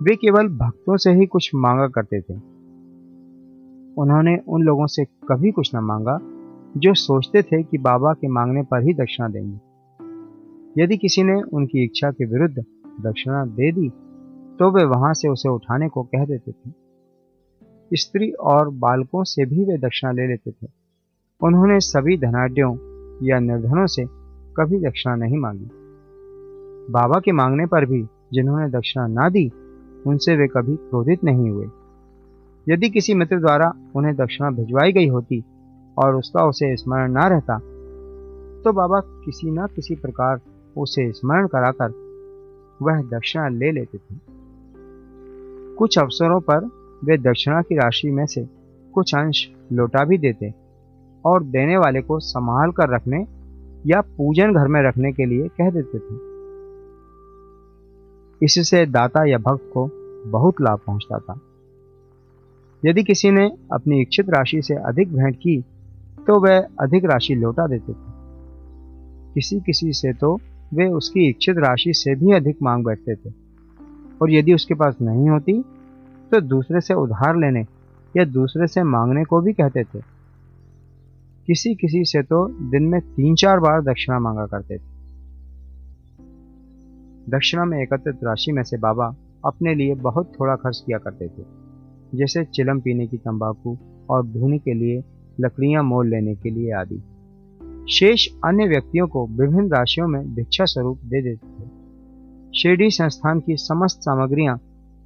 वे 0.00 0.16
केवल 0.16 0.48
भक्तों 0.48 0.96
से 0.96 1.12
ही 1.12 1.26
कुछ 1.26 1.50
मांगा 1.54 1.86
करते 1.88 2.20
थे। 2.20 2.34
उन्होंने 3.96 4.36
उन 4.48 4.62
लोगों 4.62 4.86
से 4.86 5.04
कभी 5.04 5.50
कुछ 5.50 5.74
न 5.74 5.78
मांगा, 5.78 6.18
जो 6.76 6.94
सोचते 6.94 7.42
थे 7.42 7.62
कि 7.62 7.78
बाबा 7.78 8.12
के 8.12 8.28
मांगने 8.28 8.62
पर 8.62 8.82
ही 8.82 8.94
दक्षिणा 8.94 9.28
देंगे। 9.28 10.82
यदि 10.82 10.96
किसी 10.96 11.22
ने 11.22 11.40
उनकी 11.42 11.84
इच्छा 11.84 12.10
के 12.10 12.24
विरुद्ध 12.24 12.64
दक्षिणा 13.00 13.44
दे 13.46 13.72
दी 13.72 13.88
तो 14.58 14.70
वे 14.70 14.84
वहाँ 14.84 15.12
से 15.14 15.28
उसे 15.28 15.48
उठाने 15.48 15.88
को 15.88 16.02
कह 16.02 16.24
देते 16.24 16.52
थे। 16.52 16.70
स्त्री 17.92 18.30
और 18.30 18.68
बालकों 18.68 19.24
से 19.24 19.44
भी 19.44 19.64
वे 19.64 19.78
दक्षिणा 19.78 20.12
ले 20.12 20.26
लेते 20.26 20.50
थे। 20.50 20.66
उन्होंने 21.40 21.78
सभी 21.80 22.16
धनाढ़ों 22.18 22.72
या 23.26 23.38
निर्धनों 23.38 23.86
से 23.86 24.04
कभी 24.56 24.78
दक्षिणा 24.78 25.14
नहीं 25.16 25.38
मांगी। 25.38 25.68
बाबा 26.92 27.20
के 27.20 27.32
मांगने 27.32 27.66
पर 27.66 27.84
भी 27.86 28.02
जिन्होंने 28.32 28.68
दक्षिणा 28.68 29.06
ना 29.06 29.28
दी, 29.28 29.48
उनसे 30.06 30.36
वे 30.36 30.46
कभी 30.46 30.76
क्रोधित 30.76 31.24
नहीं 31.24 31.50
हुए। 31.50 31.66
यदि 32.66 32.88
किसी 32.90 33.14
मित्र 33.14 33.38
द्वारा 33.40 33.72
उन्हें 33.96 34.14
दक्षिणा 34.16 34.50
भिजवाई 34.50 34.92
गई 34.92 35.08
होती 35.08 35.42
और 35.96 36.14
उसका 36.14 36.44
उसे 36.44 36.76
स्मरण 36.76 37.12
ना 37.12 37.26
रहता 37.28 37.58
तो 38.64 38.72
बाबा 38.72 39.00
किसी 39.24 39.50
न 39.50 39.66
किसी 39.66 39.94
प्रकार 39.94 40.40
उसे 40.76 41.10
स्मरण 41.12 41.46
कराकर 41.46 41.90
वह 42.82 43.02
दक्षिणा 43.02 43.48
ले 43.48 43.72
लेते 43.72 43.98
थे। 43.98 44.16
कुछ 45.76 45.98
अवसरों 45.98 46.40
पर 46.40 46.64
वे 47.04 47.18
दक्षिणा 47.18 47.62
की 47.62 47.76
राशि 47.76 48.10
में 48.10 48.26
से 48.26 48.48
कुछ 48.94 49.14
अंश 49.14 49.48
लौटा 49.72 50.04
भी 50.04 50.18
देते। 50.18 50.52
और 51.28 51.42
देने 51.44 51.76
वाले 51.76 52.00
को 52.00 52.18
संभाल 52.18 52.70
कर 52.70 52.94
रखने 52.94 53.26
या 53.86 54.00
पूजन 54.00 54.52
घर 54.52 54.68
में 54.68 54.80
रखने 54.82 55.12
के 55.12 55.26
लिए 55.26 55.48
कह 55.60 55.70
देते 55.70 55.98
थे। 55.98 56.16
इससे 58.42 58.86
दाता 58.86 59.24
या 59.24 59.38
भक्त 59.38 59.70
को 59.74 59.88
बहुत 60.30 60.60
लाभ 60.60 60.80
पहुँचता 60.86 61.18
था। 61.18 61.40
यदि 62.82 63.02
किसी 63.02 63.30
ने 63.30 63.46
अपनी 63.72 64.00
इच्छित 64.02 64.28
राशि 64.30 64.62
से 64.62 64.74
अधिक 64.74 65.12
भेंट 65.14 65.36
की 65.36 65.60
तो 66.26 66.40
वह 66.40 66.66
अधिक 66.80 67.04
राशि 67.04 67.34
लौटा 67.34 67.66
देते 67.66 67.92
थे। 67.92 68.16
किसी 69.34 69.60
किसी 69.60 69.92
से 69.92 70.12
तो 70.12 70.34
वे 70.74 70.86
उसकी 70.88 71.28
इच्छित 71.30 71.56
राशि 71.58 71.92
से 71.94 72.14
भी 72.14 72.32
अधिक 72.32 72.56
मांग 72.62 72.84
बैठते 72.84 73.14
थे। 73.14 73.32
और 74.22 74.32
यदि 74.32 74.54
उसके 74.54 74.74
पास 74.74 74.96
नहीं 75.02 75.28
होती 75.30 75.62
तो 76.32 76.40
दूसरे 76.40 76.80
से 76.80 76.94
उधार 76.94 77.36
लेने 77.36 77.60
या 78.14 78.24
दूसरे 78.24 78.66
से 78.66 78.82
मांगने 78.82 79.24
को 79.24 79.40
भी 79.40 79.52
कहते 79.52 79.84
थे। 79.84 80.17
किसी 81.48 81.74
किसी 81.74 82.04
से 82.04 82.22
तो 82.22 82.46
दिन 82.70 82.82
में 82.82 83.00
तीन 83.00 83.34
चार 83.34 83.60
बार 83.60 83.82
दक्षिणा 83.82 84.18
मांगा 84.18 84.44
करते 84.46 84.76
थे। 84.76 84.96
दक्षिणा 87.30 87.64
में 87.64 87.78
एकत्रित 87.78 88.24
राशि 88.24 88.52
में 88.52 88.62
से 88.62 88.78
बाबा 88.78 89.06
अपने 89.44 89.74
लिए 89.74 89.94
बहुत 89.94 90.32
थोड़ा 90.40 90.56
खर्च 90.56 90.82
किया 90.86 90.98
करते 90.98 91.28
थे, 91.28 91.44
जैसे 92.14 92.44
चिलम 92.44 92.80
पीने 92.80 93.06
की 93.06 93.16
तंबाकू 93.16 93.76
और 94.10 94.26
धुनी 94.26 94.58
के 94.58 94.74
लिए 94.74 95.02
लकड़ियाँ 95.40 95.82
मोल 95.82 96.10
लेने 96.10 96.34
के 96.34 96.50
लिए 96.50 96.72
आदि। 96.72 97.00
शेष 97.92 98.26
अन्य 98.44 98.66
व्यक्तियों 98.66 99.06
को 99.06 99.26
विभिन्न 99.26 99.68
राशियों 99.68 100.08
में 100.08 100.34
भिक्षा 100.34 100.64
स्वरूप 100.64 101.00
दे 101.04 101.22
देते 101.22 101.46
थे। 101.46 101.68
शिरडी 102.52 102.90
संस्थान 102.90 103.40
की 103.40 103.56
समस्त 103.56 104.00
सामग्रियाँ 104.00 104.58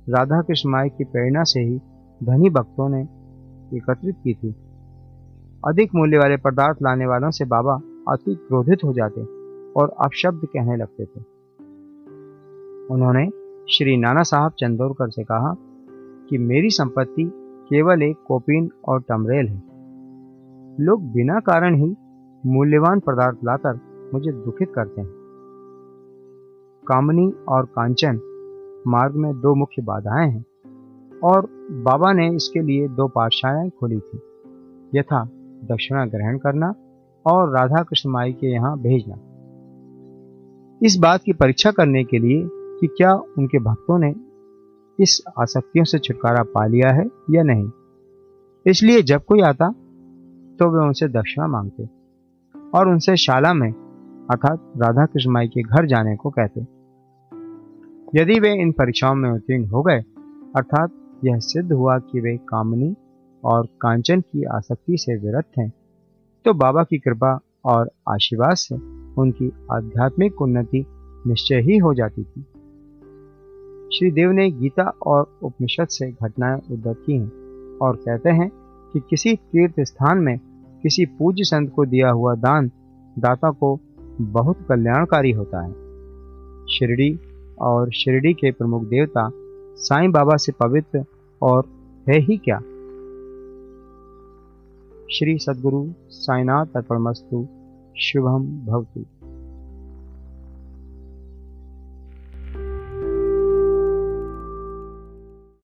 राधा 0.07 0.43
कृष्ण 0.43 0.71
माई 0.71 0.89
की 0.89 1.05
प्रेरणा 1.05 1.45
से 1.45 1.61
ही 1.61 1.79
धनी 2.21 2.51
भक्तों 2.51 2.89
ने 2.89 3.03
एकत्रित 3.77 4.17
की 4.25 4.35
थी। 4.35 4.55
अधिक 5.67 5.91
मूल्य 5.95 6.19
वाले 6.19 6.37
पदार्थ 6.37 6.79
लाने 6.83 7.07
वालों 7.07 7.31
से 7.31 7.45
बाबा 7.45 7.75
अति 8.09 8.35
क्रोधित 8.35 8.79
हो 8.85 8.93
जाते 8.93 9.21
और 9.73 9.95
अपशब्द 10.01 10.47
कहने 10.47 10.77
लगते 10.77 11.05
थे। 11.05 11.21
उन्होंने 12.95 13.27
श्री 13.71 13.97
नाना 13.97 14.23
साहब 14.23 14.53
चंदोरकर 14.53 15.11
से 15.11 15.25
कहा 15.25 15.57
कि 16.31 16.39
मेरी 16.39 16.71
संपत्ति 16.71 17.33
केवल 17.69 18.03
एक 18.03 18.17
कोपिन 18.27 18.71
और 18.89 19.01
टमरेल 19.01 19.47
है। 19.47 19.63
लोग 20.81 21.13
बिना 21.13 21.41
कारण 21.41 21.75
ही 21.75 21.97
मूल्यवान 22.47 23.01
पदार्थ 23.01 23.39
लाकर 23.45 23.81
मुझे 24.15 24.33
दुखित 24.33 24.73
करते 24.75 25.01
हैं। 25.01 25.11
कामनी 26.89 27.33
और 27.49 27.65
कांचन 27.65 28.21
मार्ग 28.87 29.15
में 29.15 29.41
दो 29.41 29.55
मुख्य 29.55 29.83
बाधाएँ 29.83 30.31
हैं 30.31 30.45
और 31.25 31.47
बाबा 31.71 32.13
ने 32.13 32.37
इसके 32.37 32.61
लिए 32.61 32.89
दो 32.89 33.09
पाठशालाएँ 33.09 33.71
खोली 33.71 34.01
थी। 34.01 34.21
यथा 34.95 35.29
दक्षिणा 35.65 36.05
ग्रहण 36.05 36.39
करना 36.39 36.75
और 37.27 37.51
राधा 37.51 37.83
कृष्ण 37.83 38.11
माई 38.11 38.33
के 38.33 38.53
यहाँ 38.53 38.79
भेजना। 38.79 39.17
इस 40.83 40.97
बात 40.97 41.23
की 41.23 41.33
परीक्षा 41.33 41.71
करने 41.71 42.05
के 42.05 42.19
लिए 42.19 42.49
कि 42.81 42.87
क्या 42.87 43.13
उनके 43.39 43.59
भक्तों 43.59 43.99
ने 43.99 44.15
इस 44.99 45.23
आसक्तियों 45.39 45.85
से 45.85 45.99
छुटकारा 45.99 46.43
पा 46.43 46.67
लिया 46.67 46.91
है 46.91 47.05
या 47.31 47.43
नहीं। 47.43 47.71
इसलिए 48.67 49.03
जब 49.03 49.25
कोई 49.25 49.41
आता 49.41 49.69
तो 50.59 50.71
वे 50.71 50.87
उनसे 50.87 51.09
दक्षिणा 51.09 51.47
मांगते 51.47 51.85
और 52.75 52.89
उनसे 52.89 53.17
शाला 53.17 53.53
में, 53.55 53.71
अर्थात 54.31 54.73
राधा 54.77 55.05
कृष्ण 55.07 55.31
माई 55.31 55.49
के 55.49 55.63
घर 55.63 55.87
जाने 55.87 56.17
को 56.17 56.31
कहते। 56.31 56.61
यदि 58.15 58.39
वे 58.41 58.53
इन 58.63 58.73
परीक्षाओं 58.73 59.15
में 59.15 59.31
उत्तीर्ण 59.31 59.65
हो 59.67 59.83
गए, 59.83 59.99
अर्थात 60.57 60.91
यह 61.25 61.39
सिद्ध 61.39 61.73
हुआ 61.73 61.99
कि 61.99 62.21
वे 62.21 62.37
कामनी 62.37 62.95
और 63.45 63.67
कांचन 63.67 64.21
की 64.21 64.45
आसक्ति 64.45 64.97
से 64.97 65.17
विरत 65.17 65.45
हैं। 65.59 65.73
तो 66.45 66.55
बाबा 66.55 66.83
की 66.83 66.99
कृपा 66.99 67.41
और 67.65 67.91
आशीर्वाद 68.09 68.55
से 68.55 68.75
उनकी 69.21 69.53
आध्यात्मिक 69.73 70.43
उन्नति 70.43 70.85
निश्चय 71.27 71.61
ही 71.61 71.79
हो 71.79 71.95
जाती 71.95 72.23
थी। 72.23 72.47
श्री 73.95 74.11
देव 74.11 74.31
ने 74.31 74.51
गीता 74.51 74.83
और 74.83 75.39
उपनिषद 75.43 75.87
से 75.89 76.11
घटनाएँ 76.11 76.61
उद्धत 76.71 77.03
की 77.07 77.13
हैं 77.13 77.79
और 77.79 77.97
कहते 77.97 78.31
हैं 78.31 78.51
कि 78.93 79.01
किसी 79.11 79.37
तीर्थ 79.37 79.75
स्थान 79.81 80.19
में 80.19 80.39
किसी 80.83 81.07
पूज्य 81.07 81.45
संत 81.45 81.73
को 81.77 81.85
दिया 81.85 82.11
हुआ 82.11 82.35
दान 82.35 82.71
दाता 83.19 83.51
को 83.51 83.81
बहुत 84.21 84.67
कल्याणकारी 84.69 85.31
होता 85.31 85.65
है। 85.65 85.73
शिरडी 86.67 87.21
और 87.61 87.91
शिरडी 87.91 88.33
के 88.33 88.51
प्रमुख 88.51 88.83
देवता 88.83 89.31
साईं 89.75 90.13
बाबा 90.13 90.37
से 90.37 90.53
पवित्र 90.53 91.05
और 91.43 91.65
है 92.09 92.19
ही 92.19 92.37
क्या? 92.37 92.61
श्री 95.15 95.39
सद्गुरु 95.39 95.93
साईनाथ 96.11 96.67
अर्पणमस्तु। 96.77 97.49
शुभम 97.99 98.67
भवतु। 98.67 99.12